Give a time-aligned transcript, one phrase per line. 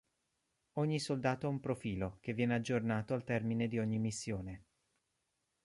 [0.79, 4.63] Ogni soldato ha un profilo, che viene aggiornato al termine di ogni missione.